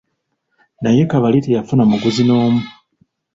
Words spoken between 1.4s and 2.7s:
teyafuna muguzi n'omu.